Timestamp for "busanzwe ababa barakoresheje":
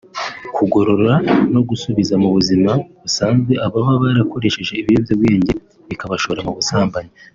3.01-4.73